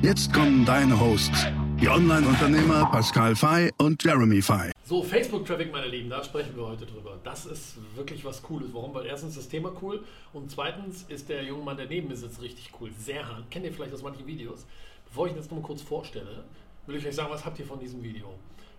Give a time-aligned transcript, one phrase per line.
[0.00, 1.46] Jetzt kommen deine Hosts,
[1.80, 4.70] die Online-Unternehmer Pascal Fay und Jeremy Fay.
[4.84, 7.18] So, Facebook-Traffic, meine Lieben, da sprechen wir heute drüber.
[7.24, 8.68] Das ist wirklich was Cooles.
[8.72, 8.94] Warum?
[8.94, 12.14] Weil erstens ist das Thema cool und zweitens ist der junge Mann, der neben mir
[12.14, 12.92] sitzt, richtig cool.
[12.96, 13.44] Serhan.
[13.50, 14.66] Kennt ihr vielleicht aus manchen Videos?
[15.06, 16.44] Bevor ich ihn jetzt nur mal kurz vorstelle,
[16.86, 18.32] will ich euch sagen, was habt ihr von diesem Video?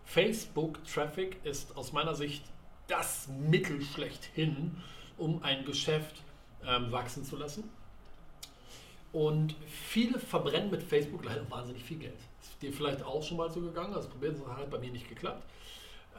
[0.06, 2.46] Facebook-Traffic ist aus meiner Sicht
[2.88, 4.78] das Mittel schlechthin,
[5.18, 6.24] um ein Geschäft
[6.66, 7.66] ähm, wachsen zu lassen.
[9.12, 12.20] Und viele verbrennen mit Facebook leider wahnsinnig viel Geld.
[12.42, 15.10] Ist dir vielleicht auch schon mal so gegangen, also probieren es hat bei mir nicht
[15.10, 15.44] geklappt.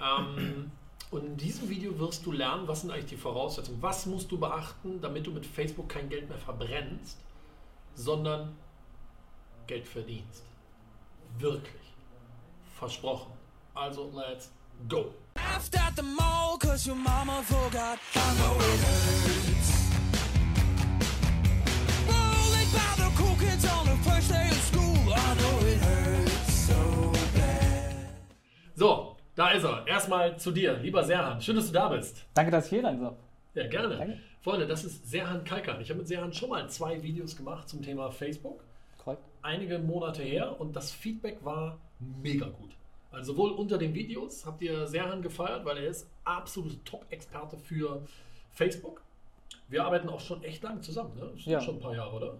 [0.01, 0.71] Ähm,
[1.11, 4.39] und in diesem Video wirst du lernen, was sind eigentlich die Voraussetzungen, was musst du
[4.39, 7.19] beachten, damit du mit Facebook kein Geld mehr verbrennst,
[7.95, 8.57] sondern
[9.67, 10.45] Geld verdienst.
[11.39, 11.75] Wirklich.
[12.77, 13.33] Versprochen.
[13.75, 14.51] Also, let's
[14.89, 15.15] go.
[28.75, 29.87] So da ist er.
[29.87, 31.41] Erstmal zu dir, lieber Serhan.
[31.41, 32.27] Schön, dass du da bist.
[32.35, 33.15] Danke, dass ich hier sein darf.
[33.55, 33.97] Ja, gerne.
[33.97, 34.19] Danke.
[34.43, 35.81] Freunde, das ist Serhan Kalkan.
[35.81, 38.63] Ich habe mit Serhan schon mal zwei Videos gemacht zum Thema Facebook.
[38.99, 39.23] Korrekt.
[39.41, 42.71] Einige Monate her und das Feedback war mega gut.
[43.11, 48.03] Also sowohl unter den Videos habt ihr Serhan gefeiert, weil er ist absolut Top-Experte für
[48.53, 49.01] Facebook.
[49.69, 51.33] Wir arbeiten auch schon echt lange zusammen, ne?
[51.37, 51.61] Ja.
[51.61, 52.35] Schon ein paar Jahre, oder?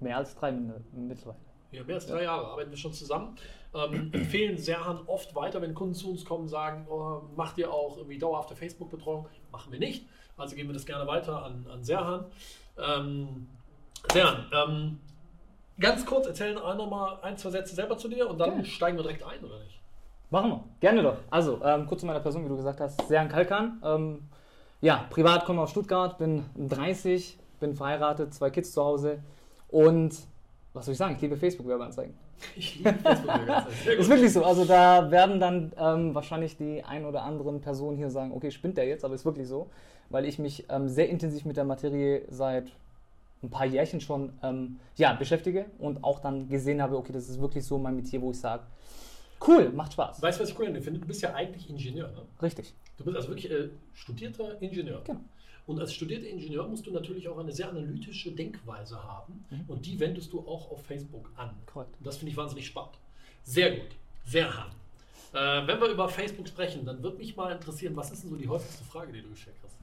[0.00, 1.38] Mehr als drei mittlerweile.
[1.72, 3.36] Ja, mehr als drei Jahre arbeiten wir schon zusammen.
[3.74, 7.96] Ähm, empfehlen Serhan oft weiter, wenn Kunden zu uns kommen, sagen, oh, macht ihr auch
[7.96, 9.26] irgendwie dauerhafte Facebook-Betreuung?
[9.52, 10.06] Machen wir nicht.
[10.36, 12.24] Also geben wir das gerne weiter an, an Serhan.
[12.78, 13.46] Ähm,
[14.12, 14.98] Serhan, ähm,
[15.78, 18.64] ganz kurz erzählen nochmal ein, zwei Sätze selber zu dir und dann Okay.
[18.64, 19.78] steigen wir direkt ein, oder nicht?
[20.30, 20.64] Machen wir.
[20.80, 21.16] Gerne doch.
[21.30, 23.06] Also, ähm, kurz zu meiner Person, wie du gesagt hast.
[23.08, 23.80] Serhan Kalkan.
[23.84, 24.22] Ähm,
[24.80, 29.18] ja, privat komme aus Stuttgart, bin 30, bin verheiratet, zwei Kids zu Hause.
[29.70, 30.14] Und
[30.72, 31.14] was soll ich sagen?
[31.16, 32.14] Ich liebe Facebook-Werbeanzeigen.
[32.56, 33.32] Ich liebe Facebook
[33.84, 34.44] Sehr Ist wirklich so.
[34.44, 38.76] Also da werden dann ähm, wahrscheinlich die ein oder anderen Personen hier sagen, okay, spinnt
[38.76, 39.68] der jetzt, aber ist wirklich so,
[40.10, 42.72] weil ich mich ähm, sehr intensiv mit der Materie seit
[43.42, 47.40] ein paar Jährchen schon ähm, ja, beschäftige und auch dann gesehen habe, okay, das ist
[47.40, 48.62] wirklich so mein Metier, wo ich sage,
[49.46, 50.20] cool, macht Spaß.
[50.20, 51.00] Weißt du, was ich cool an dir finde?
[51.00, 52.08] Du bist ja eigentlich Ingenieur.
[52.08, 52.22] Ne?
[52.42, 52.74] Richtig.
[52.98, 55.00] Du bist also wirklich äh, studierter Ingenieur.
[55.04, 55.20] Genau.
[55.66, 59.44] Und als studierter Ingenieur musst du natürlich auch eine sehr analytische Denkweise haben.
[59.50, 59.64] Mhm.
[59.68, 61.50] Und die wendest du auch auf Facebook an.
[61.66, 61.96] Korrekt.
[61.98, 62.98] Und das finde ich wahnsinnig spannend.
[63.44, 63.88] Sehr gut.
[64.24, 64.72] Sehr hart.
[65.32, 68.36] Äh, wenn wir über Facebook sprechen, dann würde mich mal interessieren, was ist denn so
[68.36, 69.76] die häufigste Frage, die du gestellt hast?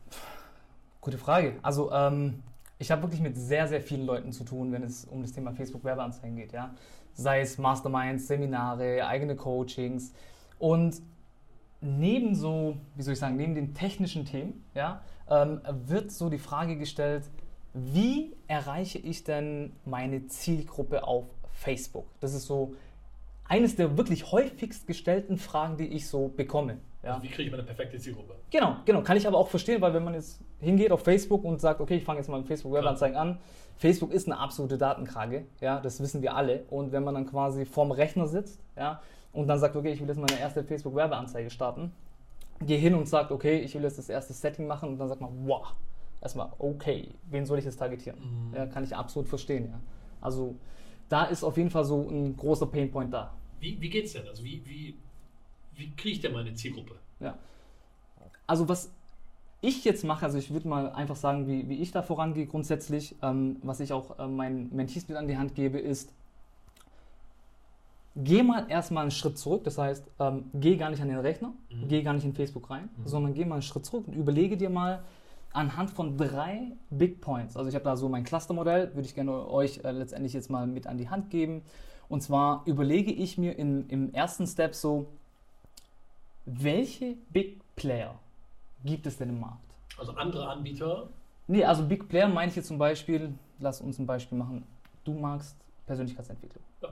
[1.00, 1.56] Gute Frage.
[1.62, 2.44] Also ähm,
[2.80, 5.54] ich habe wirklich mit sehr, sehr vielen Leuten zu tun, wenn es um das Thema
[5.54, 6.52] Facebook-Werbeanzeigen geht.
[6.52, 6.76] Ja?
[7.14, 10.14] Sei es Masterminds, Seminare, eigene Coachings.
[10.60, 11.02] Und
[11.82, 16.40] neben so, wie soll ich sagen, neben den technischen Themen, ja, ähm, wird so die
[16.40, 17.24] Frage gestellt,
[17.74, 22.08] wie erreiche ich denn meine Zielgruppe auf Facebook?
[22.20, 22.74] Das ist so
[23.48, 26.78] eines der wirklich häufigst gestellten Fragen, die ich so bekomme.
[27.04, 27.12] Ja.
[27.12, 28.36] Also wie kriege ich meine perfekte Zielgruppe?
[28.50, 29.02] Genau, genau.
[29.02, 31.98] Kann ich aber auch verstehen, weil wenn man jetzt hingeht auf Facebook und sagt, okay,
[31.98, 33.40] ich fange jetzt mal mit Facebook-Werbeanzeigen an,
[33.78, 36.64] Facebook ist eine absolute Datenkrage, ja, das wissen wir alle.
[36.70, 39.02] Und wenn man dann quasi vorm Rechner sitzt, ja,
[39.34, 41.92] und dann sagt, okay, ich will jetzt meine erste Facebook-Werbeanzeige starten,
[42.66, 45.22] gehe hin und sagt, okay, ich will jetzt das erste Setting machen und dann sagt
[45.22, 45.74] man, wow,
[46.22, 48.18] erstmal, okay, wen soll ich jetzt targetieren?
[48.56, 49.80] Ja, kann ich absolut verstehen, ja.
[50.22, 50.56] Also
[51.10, 53.34] da ist auf jeden Fall so ein großer Painpoint da.
[53.60, 54.28] Wie, wie geht's denn?
[54.28, 54.96] Also wie, wie,
[55.76, 56.96] wie kriege ich denn meine Zielgruppe?
[57.20, 57.38] Ja.
[58.46, 58.92] Also was
[59.62, 63.16] ich jetzt mache, also ich würde mal einfach sagen, wie, wie ich da vorangehe grundsätzlich,
[63.22, 66.14] ähm, was ich auch äh, meinen Mentees mit an die Hand gebe, ist,
[68.18, 71.54] geh mal erstmal einen Schritt zurück, das heißt, ähm, geh gar nicht an den Rechner,
[71.70, 71.88] Mhm.
[71.88, 74.70] geh gar nicht in Facebook rein, sondern geh mal einen Schritt zurück und überlege dir
[74.70, 75.04] mal
[75.54, 79.48] anhand von drei Big Points, also ich habe da so mein Clustermodell, würde ich gerne
[79.50, 81.62] euch äh, letztendlich jetzt mal mit an die Hand geben.
[82.10, 85.08] Und zwar überlege ich mir in, im ersten Step so,
[86.46, 88.18] welche Big Player
[88.86, 89.60] gibt es denn im Markt?
[89.98, 91.10] Also andere Anbieter.
[91.48, 94.64] Nee, also Big Player meine ich jetzt zum Beispiel, lass uns ein Beispiel machen.
[95.04, 96.64] Du magst Persönlichkeitsentwicklung.
[96.82, 96.90] Ja.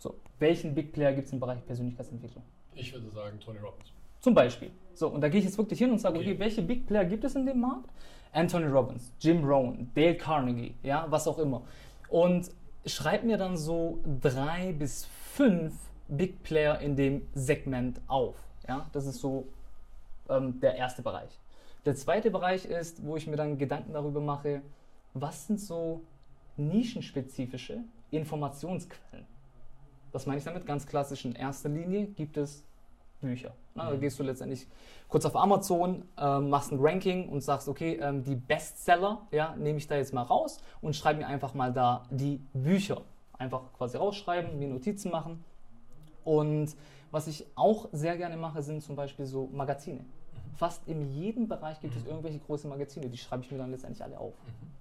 [0.00, 2.42] So, welchen Big Player gibt es im Bereich Persönlichkeitsentwicklung?
[2.74, 3.92] Ich würde sagen Tony Robbins.
[4.20, 4.70] Zum Beispiel.
[4.94, 6.30] So, und da gehe ich jetzt wirklich hin und sage, Okay.
[6.30, 7.90] okay, welche Big Player gibt es in dem Markt?
[8.32, 11.62] Anthony Robbins, Jim Rohn, Dale Carnegie, ja, was auch immer.
[12.08, 12.50] Und
[12.86, 15.74] schreib mir dann so drei bis fünf
[16.08, 18.36] Big Player in dem Segment auf.
[18.66, 19.48] Ja, das ist so
[20.30, 21.38] ähm, der erste Bereich.
[21.84, 24.62] Der zweite Bereich ist, wo ich mir dann Gedanken darüber mache,
[25.12, 26.02] was sind so
[26.56, 27.80] nischenspezifische
[28.10, 29.26] Informationsquellen.
[30.12, 30.66] Was meine ich damit?
[30.66, 32.64] Ganz klassisch in erster Linie gibt es
[33.20, 33.52] Bücher.
[33.74, 34.00] Na, Da Mhm.
[34.00, 34.66] gehst du letztendlich
[35.08, 39.78] kurz auf Amazon, ähm, machst ein Ranking und sagst, okay, ähm, die Bestseller, ja, nehme
[39.78, 43.02] ich da jetzt mal raus und schreibe mir einfach mal da die Bücher.
[43.38, 45.44] Einfach quasi rausschreiben, mir Notizen machen.
[46.24, 46.74] Und
[47.10, 50.04] was ich auch sehr gerne mache, sind zum Beispiel so Magazine.
[50.56, 54.02] Fast in jedem Bereich gibt es irgendwelche großen Magazine, die schreibe ich mir dann letztendlich
[54.02, 54.34] alle auf.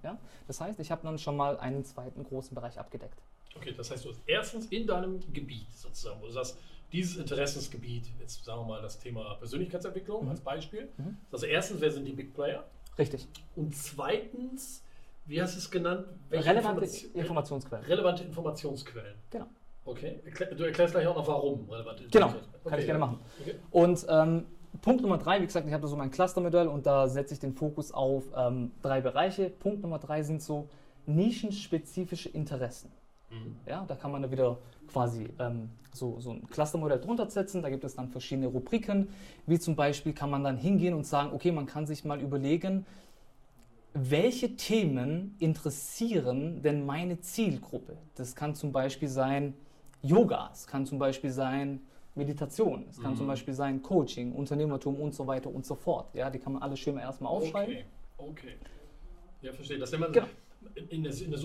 [0.03, 0.17] Ja?
[0.47, 3.21] Das heißt, ich habe dann schon mal einen zweiten großen Bereich abgedeckt.
[3.59, 6.57] Okay, das heißt, du hast erstens in deinem Gebiet sozusagen, wo du sagst,
[6.91, 10.31] dieses Interessensgebiet, jetzt sagen wir mal das Thema Persönlichkeitsentwicklung Mhm.
[10.31, 10.89] als Beispiel.
[11.31, 12.63] Also erstens, wer sind die Big Player?
[12.97, 13.27] Richtig.
[13.55, 14.83] Und zweitens,
[15.25, 16.05] wie hast du es genannt?
[16.31, 17.85] Relevante Information- Informationsquellen.
[17.85, 19.15] relevante Informationsquellen.
[19.29, 19.45] Genau.
[19.85, 20.21] Okay,
[20.55, 22.63] du erklärst gleich auch noch, warum relevante Genau, Informationsquellen.
[22.69, 23.19] kann ich gerne machen.
[23.41, 23.55] Okay.
[23.71, 24.45] Und ähm,
[24.81, 27.39] Punkt Nummer drei, wie gesagt, ich habe da so mein Clustermodell und da setze ich
[27.39, 29.49] den Fokus auf ähm, drei Bereiche.
[29.49, 30.69] Punkt Nummer drei sind so
[31.05, 32.91] nischenspezifische Interessen.
[33.29, 33.55] Mhm.
[33.65, 37.61] Ja, da kann man da wieder quasi ähm, so, so ein Clustermodell drunter setzen.
[37.61, 39.09] Da gibt es dann verschiedene Rubriken,
[39.45, 42.85] wie zum Beispiel kann man dann hingehen und sagen, okay, man kann sich mal überlegen,
[43.93, 47.97] welche Themen interessieren denn meine Zielgruppe?
[48.15, 49.55] Das kann zum Beispiel sein
[50.01, 51.81] Yoga, es kann zum Beispiel sein
[52.15, 56.13] Meditation, es kann zum Beispiel sein Coaching, Unternehmertum und so weiter und so fort.
[56.13, 57.77] Ja, die kann man alle schön mal erstmal aufschreiben.
[58.17, 58.53] Okay, okay.
[59.41, 59.77] Ja, verstehe.
[59.79, 60.27] Das nennt man Genau.
[60.89, 61.39] in, der, in der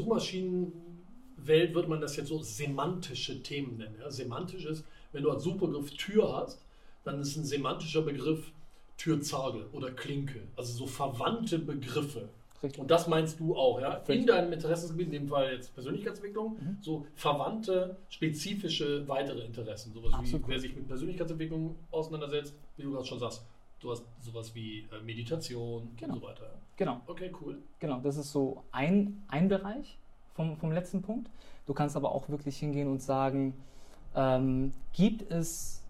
[1.44, 3.96] Suchmaschinenwelt würde man das jetzt so semantische Themen nennen.
[4.00, 4.10] Ja?
[4.10, 6.64] Semantisch ist, wenn du als Suchbegriff Tür hast,
[7.04, 8.50] dann ist ein semantischer Begriff
[8.96, 10.40] Türzage oder Klinke.
[10.56, 12.28] Also so verwandte Begriffe.
[12.62, 12.80] Richtig.
[12.80, 13.96] Und das meinst du auch, ja?
[13.96, 14.26] In Richtig.
[14.26, 16.78] deinem Interessensgebiet, in dem Fall jetzt Persönlichkeitsentwicklung, Mhm.
[16.80, 19.92] so verwandte, spezifische weitere Interessen.
[19.92, 20.48] Sowas wie, Absolut.
[20.48, 23.44] wer sich mit Persönlichkeitsentwicklung auseinandersetzt, wie du gerade schon sagst,
[23.80, 26.14] du hast sowas wie äh, Meditation Genau.
[26.14, 26.50] und so weiter.
[26.76, 27.02] Genau.
[27.06, 27.58] Okay, cool.
[27.80, 29.98] Genau, das ist so ein, ein Bereich
[30.34, 31.30] vom, vom letzten Punkt.
[31.66, 33.54] Du kannst aber auch wirklich hingehen und sagen,
[34.14, 35.82] ähm, gibt es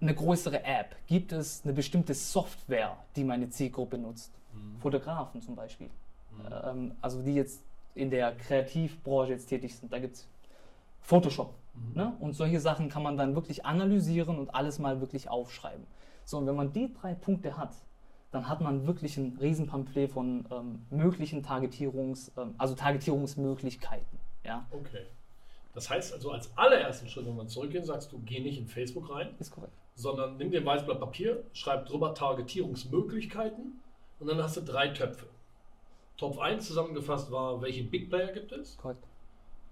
[0.00, 0.94] eine größere App?
[1.06, 4.32] Gibt es eine bestimmte Software, die meine Zielgruppe nutzt?
[4.80, 5.90] Fotografen zum Beispiel.
[6.64, 7.62] Ähm, also die jetzt
[7.94, 9.92] in der Kreativbranche jetzt tätig sind.
[9.92, 10.28] Da gibt es
[11.02, 11.54] Photoshop.
[11.94, 12.12] Ne?
[12.20, 15.86] Und solche Sachen kann man dann wirklich analysieren und alles mal wirklich aufschreiben.
[16.24, 17.74] So, und wenn man die drei Punkte hat,
[18.30, 24.18] dann hat man wirklich ein Riesenpamphlet von ähm, möglichen Targetierungs-, ähm, also Targetierungsmöglichkeiten.
[24.44, 25.06] Ja, Okay.
[25.74, 29.14] Das heißt also, als allerersten Schritt, wenn man zurückgehen, sagst du, geh nicht in Facebook
[29.14, 29.72] rein, ist korrekt.
[29.94, 33.80] sondern nimm dir ein weißes Blatt Papier, schreib drüber Targetierungsmöglichkeiten
[34.18, 35.26] und dann hast du drei Töpfe.
[36.16, 38.76] Top 1 zusammengefasst war, welche Big Player gibt es?
[38.78, 39.04] korrekt.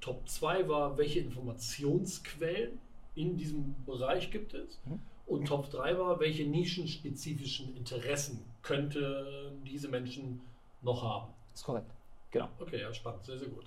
[0.00, 2.78] Top 2 war, welche Informationsquellen
[3.16, 4.78] in diesem Bereich gibt es?
[4.84, 5.00] Mhm.
[5.26, 10.40] Und Top 3 war, welche nischenspezifischen Interessen könnte diese Menschen
[10.82, 11.32] noch haben?
[11.52, 11.90] Ist korrekt.
[12.30, 12.48] Genau.
[12.60, 13.64] Okay, ja, spannend, sehr, sehr gut.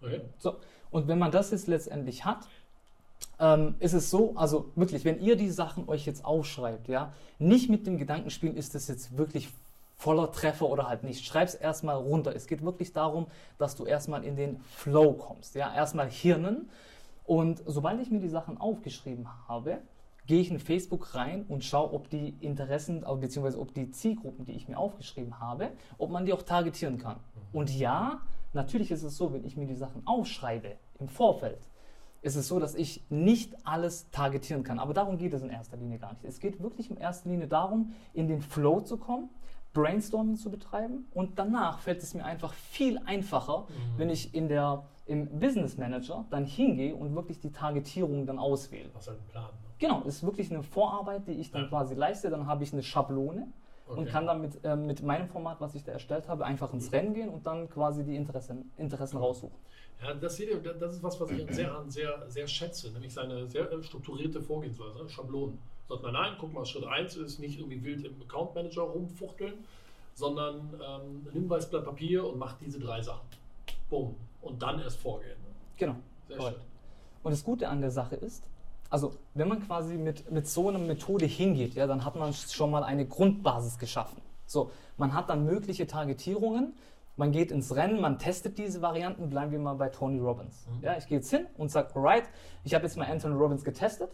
[0.00, 0.20] Okay.
[0.38, 0.56] So,
[0.90, 2.46] und wenn man das jetzt letztendlich hat,
[3.40, 7.68] ähm, ist es so, also wirklich, wenn ihr die Sachen euch jetzt aufschreibt, ja, nicht
[7.68, 9.48] mit dem Gedanken spielen, ist das jetzt wirklich
[9.96, 11.24] voller Treffer oder halt nicht.
[11.24, 12.34] Schreib es erstmal runter.
[12.34, 13.26] Es geht wirklich darum,
[13.58, 15.56] dass du erstmal in den Flow kommst.
[15.56, 16.70] Ja, erstmal Hirnen.
[17.24, 19.78] Und sobald ich mir die Sachen aufgeschrieben habe,
[20.28, 24.52] gehe ich in Facebook rein und schaue, ob die Interessen, beziehungsweise ob die Zielgruppen, die
[24.52, 27.16] ich mir aufgeschrieben habe, ob man die auch targetieren kann.
[27.52, 28.20] Und ja,
[28.52, 31.66] natürlich ist es so, wenn ich mir die Sachen aufschreibe im Vorfeld,
[32.20, 34.78] ist es so, dass ich nicht alles targetieren kann.
[34.78, 36.24] Aber darum geht es in erster Linie gar nicht.
[36.24, 39.30] Es geht wirklich in erster Linie darum, in den Flow zu kommen,
[39.72, 43.66] Brainstorming zu betreiben und danach fällt es mir einfach viel einfacher,
[43.96, 48.90] wenn ich in der, im Business Manager dann hingehe und wirklich die Targetierung dann auswähle.
[48.94, 49.50] Was halt ein Plan.
[49.62, 49.67] Ne?
[49.78, 51.68] Genau, ist wirklich eine Vorarbeit, die ich dann Ja.
[51.68, 52.30] quasi leiste.
[52.30, 53.48] Dann habe ich eine Schablone
[53.86, 54.10] und Okay.
[54.10, 57.14] kann dann mit, äh, mit meinem Format, was ich da erstellt habe, einfach ins Rennen
[57.14, 59.56] gehen und dann quasi die Interessen, Interessen raussuchen.
[60.02, 63.70] Ja, das, ihr, das ist was, was ich sehr, sehr, sehr schätze, nämlich seine sehr
[63.72, 65.08] äh, strukturierte Vorgehensweise, ne?
[65.08, 65.58] Schablonen.
[65.88, 69.54] Sagt man, nein, guck mal, Schritt 1 ist nicht irgendwie wild im Account Manager rumfuchteln,
[70.14, 73.26] sondern ähm, nimm weißes Blatt Papier und mach diese drei Sachen.
[73.88, 74.14] Bumm.
[74.42, 75.36] Und dann erst vorgehen.
[75.76, 75.96] Genau.
[76.28, 76.54] Sehr schön.
[77.22, 78.48] Und das Gute an der Sache ist,
[78.90, 82.70] also wenn man quasi mit, mit so einer Methode hingeht, ja, dann hat man schon
[82.70, 84.20] mal eine Grundbasis geschaffen.
[84.46, 86.74] So, man hat dann mögliche Targetierungen,
[87.16, 90.66] man geht ins Rennen, man testet diese Varianten, bleiben wir mal bei Tony Robbins.
[90.66, 90.84] Mhm.
[90.84, 92.24] Ja, ich gehe jetzt hin und sage, alright,
[92.64, 94.10] ich habe jetzt mal Anthony Robbins getestet.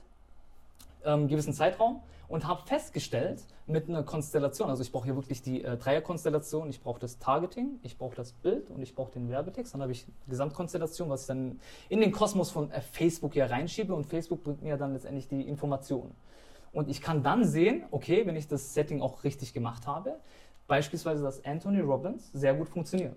[1.05, 5.63] Ähm, gewissen Zeitraum und habe festgestellt mit einer Konstellation, also ich brauche hier wirklich die
[5.63, 9.75] äh, Dreierkonstellation, ich brauche das Targeting, ich brauche das Bild und ich brauche den Werbetext.
[9.75, 13.51] Dann habe ich die Gesamtkonstellation, was ich dann in den Kosmos von äh, Facebook hier
[13.51, 16.15] reinschiebe und Facebook bringt mir dann letztendlich die Informationen.
[16.73, 20.19] Und ich kann dann sehen, okay, wenn ich das Setting auch richtig gemacht habe,
[20.67, 23.15] beispielsweise, dass Anthony Robbins sehr gut funktioniert.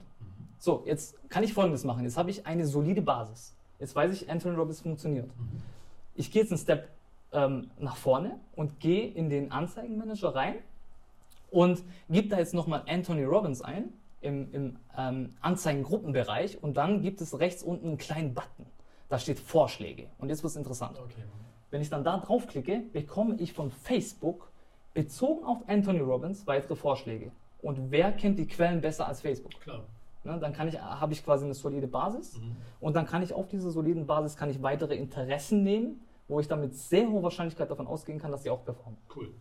[0.60, 2.04] So, jetzt kann ich folgendes machen.
[2.04, 3.56] Jetzt habe ich eine solide Basis.
[3.80, 5.30] Jetzt weiß ich, Anthony Robbins funktioniert.
[6.16, 6.90] Ich gehe jetzt einen Step
[7.38, 10.56] ähm, nach vorne und gehe in den Anzeigenmanager rein
[11.52, 17.22] und gebe da jetzt nochmal Anthony Robbins ein im, im ähm, Anzeigengruppenbereich und dann gibt
[17.22, 18.66] es rechts unten einen kleinen Button.
[19.10, 20.08] Da steht Vorschläge.
[20.18, 21.00] Und jetzt wird es interessant.
[21.00, 21.24] Okay.
[21.70, 24.50] Wenn ich dann da draufklicke, bekomme ich von Facebook
[24.94, 27.32] bezogen auf Anthony Robbins weitere Vorschläge.
[27.62, 29.52] Und wer kennt die Quellen besser als Facebook?
[29.62, 29.84] Klar.
[30.24, 32.38] Ne, dann kann ich, habe ich quasi eine solide Basis
[32.82, 36.48] und dann kann ich auf dieser soliden Basis kann ich weitere Interessen nehmen, wo ich
[36.48, 38.98] dann mit sehr hoher Wahrscheinlichkeit davon ausgehen kann, dass sie auch performen.
[39.16, 39.34] Cool.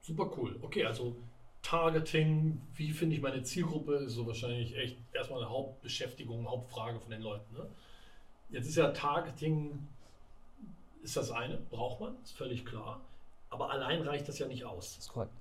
[0.00, 0.58] Super cool.
[0.62, 1.14] Okay, also
[1.62, 7.10] Targeting, wie finde ich meine Zielgruppe, ist so wahrscheinlich echt erstmal eine Hauptbeschäftigung, Hauptfrage von
[7.10, 7.54] den Leuten.
[7.54, 7.66] Ne?
[8.48, 9.86] Jetzt ist ja Targeting,
[11.02, 13.00] ist das eine, braucht man, ist völlig klar.
[13.50, 14.94] Aber allein reicht das ja nicht aus.
[14.96, 15.32] Das ist korrekt.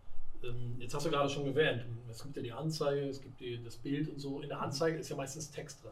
[0.43, 3.62] Ähm, Jetzt hast du gerade schon erwähnt, es gibt ja die Anzeige, es gibt die,
[3.63, 4.41] das Bild und so.
[4.41, 5.91] In der Anzeige ist ja meistens Text drin.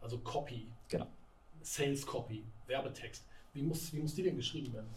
[0.00, 1.06] Also Copy, Genau.
[1.62, 3.24] Sales Copy, Werbetext.
[3.54, 4.88] Wie muss, wie muss die denn geschrieben werden?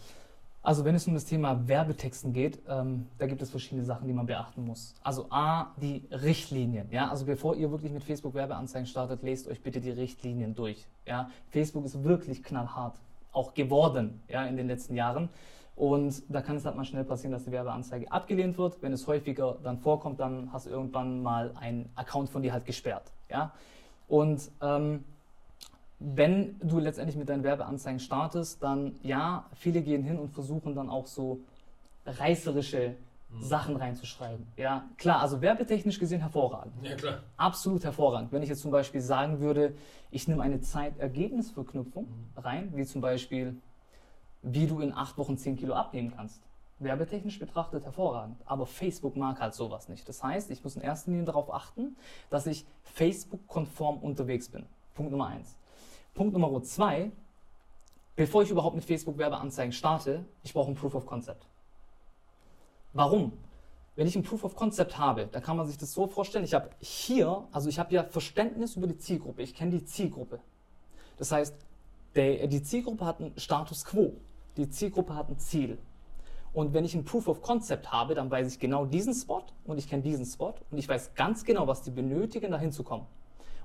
[0.63, 4.13] Also wenn es um das Thema Werbetexten geht, ähm, da gibt es verschiedene Sachen, die
[4.13, 4.95] man beachten muss.
[5.03, 6.89] Also A, die Richtlinien.
[6.89, 7.09] Ja?
[7.09, 10.87] Also bevor ihr wirklich mit Facebook Werbeanzeigen startet, lest euch bitte die Richtlinien durch.
[11.05, 11.29] Ja?
[11.49, 12.95] Facebook ist wirklich knallhart
[13.31, 15.29] auch geworden ja, in den letzten Jahren.
[15.75, 18.81] Und da kann es halt mal schnell passieren, dass die Werbeanzeige abgelehnt wird.
[18.81, 22.65] Wenn es häufiger dann vorkommt, dann hast du irgendwann mal einen Account von dir halt
[22.65, 23.11] gesperrt.
[23.29, 23.51] Ja?
[24.07, 25.03] Und ähm,
[25.99, 30.89] wenn du letztendlich mit deinen Werbeanzeigen startest, dann ja, viele gehen hin und versuchen dann
[30.89, 31.39] auch so
[32.05, 32.95] reißerische
[33.39, 34.47] Sachen reinzuschreiben.
[34.55, 36.73] Ja, klar, also werbetechnisch gesehen hervorragend.
[36.83, 37.23] Ja, klar.
[37.37, 38.31] Absolut hervorragend.
[38.31, 39.75] Wenn ich jetzt zum Beispiel sagen würde,
[40.11, 43.57] ich nehme eine Zeitergebnisverknüpfung rein, wie zum Beispiel,
[44.41, 46.41] wie du in acht Wochen 10 Kilo abnehmen kannst.
[46.79, 48.37] Werbetechnisch betrachtet hervorragend.
[48.45, 50.07] Aber Facebook mag halt sowas nicht.
[50.07, 51.95] Das heißt, ich muss in erster Linie darauf achten,
[52.29, 54.65] dass ich Facebook-konform unterwegs bin.
[54.93, 55.55] Punkt Nummer eins.
[56.15, 57.11] Punkt Nummer zwei,
[58.15, 61.45] bevor ich überhaupt mit Facebook-Werbeanzeigen starte, ich brauche ein Proof of Concept.
[62.93, 63.33] Warum?
[63.97, 66.53] Wenn ich ein Proof of Concept habe, dann kann man sich das so vorstellen, ich
[66.53, 70.39] habe hier, also ich habe ja Verständnis über die Zielgruppe, ich kenne die Zielgruppe.
[71.17, 71.53] Das heißt,
[72.15, 74.13] der, die Zielgruppe hat einen Status quo,
[74.55, 75.77] die Zielgruppe hat ein Ziel.
[76.53, 79.77] Und wenn ich ein Proof of Concept habe, dann weiß ich genau diesen Spot und
[79.77, 83.05] ich kenne diesen Spot und ich weiß ganz genau, was die benötigen, dahin zu kommen.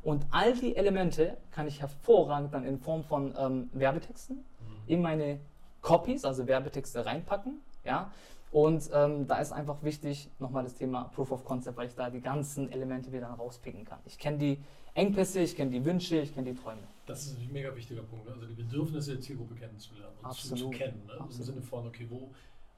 [0.03, 4.45] Und all die Elemente kann ich hervorragend dann in Form von ähm, Werbetexten
[4.87, 5.41] in meine
[5.83, 7.61] Copies, also Werbetexte reinpacken.
[7.85, 8.11] Ja?
[8.53, 12.11] Und ähm, da ist einfach wichtig nochmal das Thema Proof of Concept, weil ich da
[12.11, 14.01] die ganzen Elemente wieder rauspicken kann.
[14.05, 14.59] Ich kenne die
[14.95, 16.83] Engpässe, ich kenne die Wünsche, ich kenne die Träume.
[17.07, 18.27] Das ist ein mega wichtiger Punkt.
[18.27, 18.33] ne?
[18.33, 20.75] Also die Bedürfnisse der Zielgruppe kennenzulernen und zu, zu Absolut.
[20.75, 21.03] kennen.
[21.07, 21.13] Ne?
[21.15, 21.47] Im Absolut.
[21.47, 22.31] Sinne von, okay, wo,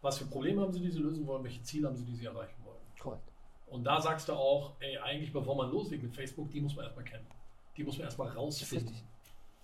[0.02, 2.26] was für Probleme haben sie, die sie lösen wollen, welche Ziele haben sie, die sie
[2.26, 2.76] erreichen wollen.
[2.98, 3.31] Korrekt.
[3.72, 6.84] Und da sagst du auch, ey, eigentlich bevor man loslegt mit Facebook, die muss man
[6.84, 7.26] erstmal kennen.
[7.74, 8.94] Die muss man erstmal rausfinden.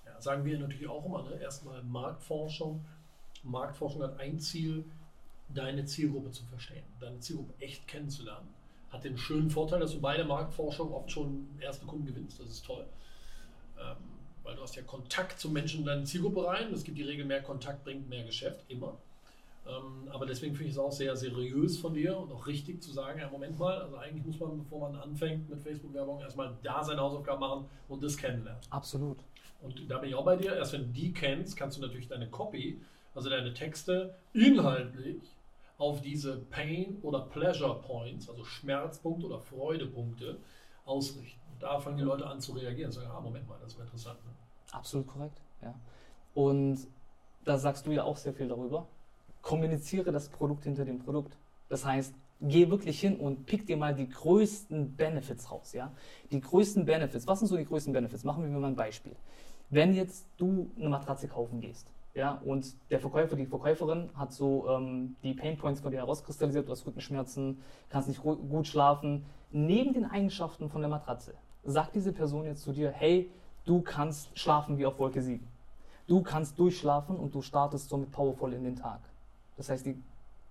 [0.07, 1.39] Ja, sagen wir natürlich auch immer, ne?
[1.39, 2.83] erstmal Marktforschung.
[3.43, 4.87] Marktforschung hat ein Ziel,
[5.51, 8.49] deine Zielgruppe zu verstehen, deine Zielgruppe echt kennenzulernen.
[8.89, 12.41] Hat den schönen Vorteil, dass du bei der Marktforschung oft schon erste Kunden gewinnst.
[12.41, 12.87] Das ist toll.
[13.79, 13.97] Ähm,
[14.43, 16.73] weil du hast ja Kontakt zum Menschen in deine Zielgruppe rein.
[16.73, 18.97] Es gibt die Regel, mehr Kontakt bringt mehr Geschäft, immer.
[19.69, 22.91] Ähm, aber deswegen finde ich es auch sehr seriös von dir und auch richtig zu
[22.91, 26.83] sagen, ja, Moment mal, also eigentlich muss man, bevor man anfängt mit Facebook-Werbung, erstmal da
[26.83, 28.63] seine Hausaufgaben machen und das kennenlernen.
[28.71, 29.19] Absolut.
[29.61, 30.57] Und da bin ich auch bei dir.
[30.57, 32.81] Erst wenn du die kennst, kannst du natürlich deine Copy,
[33.15, 35.21] also deine Texte, inhaltlich
[35.77, 40.39] auf diese Pain- oder Pleasure-Points, also Schmerzpunkte oder Freudepunkte,
[40.85, 41.41] ausrichten.
[41.61, 44.19] Da fangen die Leute an zu reagieren und sagen, ah, Moment mal, das ist interessant.
[44.25, 44.33] Ne?
[44.73, 45.41] Absolut korrekt.
[45.61, 45.75] Ja.
[46.35, 46.79] Und
[47.45, 48.87] da sagst du ja auch sehr viel darüber.
[49.43, 51.37] Kommuniziere das Produkt hinter dem Produkt.
[51.69, 55.73] Das heißt, geh wirklich hin und pick dir mal die größten Benefits raus.
[55.73, 55.93] Ja?
[56.31, 57.27] Die größten Benefits.
[57.27, 58.25] Was sind so die größten Benefits?
[58.25, 59.17] Machen wir mal ein Beispiel.
[59.71, 64.69] Wenn jetzt du eine Matratze kaufen gehst, ja, und der Verkäufer, die Verkäuferin hat so
[64.69, 69.25] ähm, die Painpoints von dir herauskristallisiert, du hast Rückenschmerzen, kannst nicht gut schlafen.
[69.53, 73.31] Neben den Eigenschaften von der Matratze sagt diese Person jetzt zu dir, hey,
[73.67, 75.47] du kannst schlafen wie auf Wolke 7.
[76.09, 79.01] Du kannst durchschlafen und du startest somit powervoll in den Tag.
[79.59, 80.01] Das heißt, die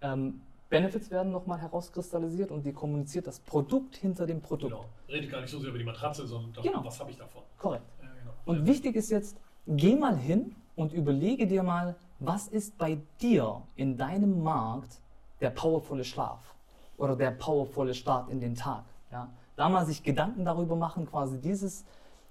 [0.02, 4.74] ähm, Benefits werden nochmal herauskristallisiert und die kommuniziert das Produkt hinter dem Produkt.
[4.74, 4.86] Genau.
[5.08, 6.86] Rede gar nicht so sehr über die Matratze, sondern darum, Genau.
[6.86, 7.42] was habe ich davon.
[7.58, 7.86] Korrekt.
[8.02, 8.34] Ja, genau.
[8.46, 13.62] Und wichtig ist jetzt, geh mal hin und überlege dir mal, was ist bei dir
[13.76, 15.00] in deinem Markt
[15.40, 16.54] der powervolle Schlaf
[16.98, 18.84] oder der powervolle Start in den Tag.
[19.12, 19.30] Ja?
[19.56, 21.86] Da mal sich Gedanken darüber machen, quasi dieses,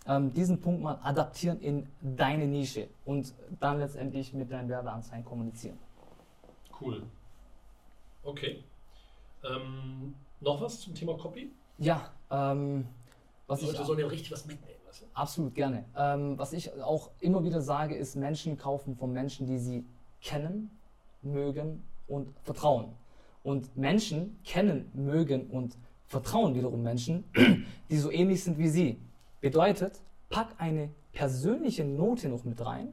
[0.06, 5.78] ähm, diesen Punkt mal adaptieren in deine Nische und dann letztendlich mit deinen Werbeanzeigen kommunizieren.
[6.80, 7.02] Cool.
[8.22, 8.62] Okay.
[9.44, 11.50] Ähm, noch was zum Thema Copy?
[11.78, 12.86] Ja, ähm,
[13.46, 14.80] was Die Leute ich sollen ja richtig was mitnehmen.
[14.86, 15.06] Weißt du?
[15.14, 15.84] absolut gerne.
[15.96, 19.84] Ähm, was ich auch immer wieder sage, ist Menschen kaufen von Menschen, die sie
[20.20, 20.70] kennen,
[21.22, 22.94] mögen und vertrauen.
[23.42, 27.24] Und Menschen kennen, mögen und vertrauen wiederum Menschen,
[27.90, 29.00] die so ähnlich sind wie sie.
[29.40, 32.92] Bedeutet, pack eine persönliche Note noch mit rein,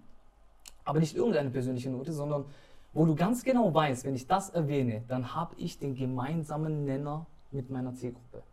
[0.86, 2.46] aber nicht irgendeine persönliche Note, sondern
[2.94, 7.26] wo du ganz genau weißt, wenn ich das erwähne, dann habe ich den gemeinsamen Nenner
[7.52, 8.44] mit meiner Zielgruppe.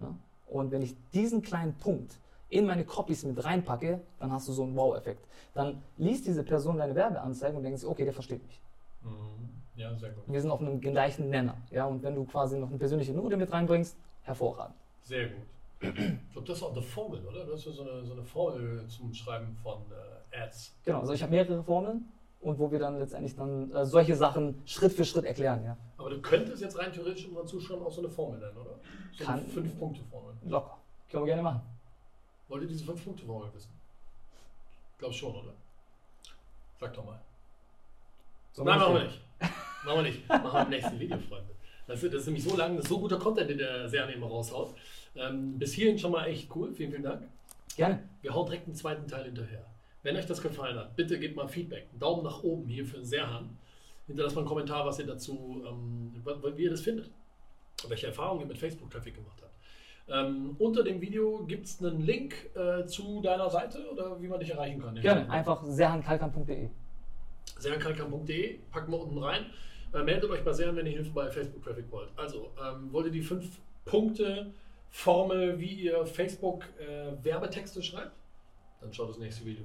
[0.00, 0.14] Ja?
[0.48, 2.18] Und wenn ich diesen kleinen Punkt
[2.50, 5.24] in meine Copies mit reinpacke, dann hast du so einen Wow-Effekt.
[5.54, 8.60] Dann liest diese Person deine Werbeanzeige und denkt sich, okay, der versteht mich.
[9.02, 9.48] Mhm.
[9.76, 10.24] Ja, sehr gut.
[10.26, 11.56] Wir sind auf einem gleichen Nenner.
[11.70, 11.84] Ja?
[11.86, 14.74] Und wenn du quasi noch eine persönliche Note mit reinbringst, hervorragend.
[15.02, 15.46] Sehr gut.
[15.80, 17.44] Ich glaube, das ist auch eine Formel, oder?
[17.44, 19.78] Das ist so eine, so eine Formel zum Schreiben von
[20.32, 20.74] äh, Ads.
[20.84, 22.04] Genau, also ich habe mehrere Formeln
[22.48, 25.64] und wo wir dann letztendlich dann äh, solche Sachen Schritt für Schritt erklären.
[25.64, 25.76] Ja?
[25.98, 28.74] Aber du könntest jetzt rein theoretisch unseren Zuschauern auch so eine Formel nennen, oder?
[29.16, 30.34] So Kann- eine Fünf-Punkte-Formel.
[30.46, 30.78] Locker.
[31.10, 31.60] Können wir gerne machen.
[32.48, 33.70] Wollt ihr diese Fünf-Punkte-Formel wissen?
[34.98, 35.52] Glaub schon, oder?
[36.80, 37.20] Sag doch mal.
[38.52, 39.20] So Nein, machen wir nicht.
[39.84, 40.28] Machen wir nicht.
[40.28, 41.54] Machen wir im nächsten Video, Freunde.
[41.86, 44.16] Das ist, das ist nämlich so lang, das ist so guter Content, den der Serien
[44.18, 44.74] immer raushaut.
[45.16, 46.72] Ähm, bis hierhin schon mal echt cool.
[46.72, 47.22] Vielen, vielen Dank.
[47.76, 48.02] Gerne.
[48.20, 49.64] Wir hauen direkt einen zweiten Teil hinterher.
[50.02, 51.88] Wenn euch das gefallen hat, bitte gebt mal Feedback.
[51.98, 53.56] Daumen nach oben hier für Serhan.
[54.06, 56.22] Hinterlasst mal einen Kommentar, was ihr dazu, ähm,
[56.56, 57.10] wie ihr das findet.
[57.88, 59.48] Welche Erfahrungen ihr mit Facebook-Traffic gemacht habt.
[60.10, 64.40] Ähm, unter dem Video gibt es einen Link äh, zu deiner Seite oder wie man
[64.40, 64.94] dich erreichen kann.
[64.94, 65.30] Gerne.
[65.30, 66.68] Einfach serhankalkan.de.
[67.58, 69.46] Serhankalkan.de, packen wir unten rein.
[69.92, 72.08] Äh, meldet euch bei Serhan, wenn ihr Hilfe bei Facebook Traffic wollt.
[72.16, 74.52] Also, ähm, wollt ihr die fünf Punkte
[74.90, 78.12] Formel, wie ihr Facebook äh, Werbetexte schreibt?
[78.80, 79.64] Dann schaut das nächste Video.